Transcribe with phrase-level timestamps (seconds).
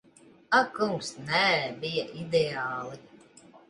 [0.59, 1.45] Ak kungs, nē.
[1.79, 3.03] Bija ideāli.